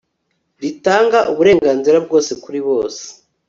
ritanga 0.61 1.19
uburenganzira 1.31 1.97
bwose 2.05 2.31
kuri 2.43 2.59
bose 2.67 3.03